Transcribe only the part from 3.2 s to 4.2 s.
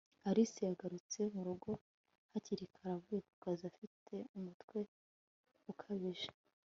kukazi afite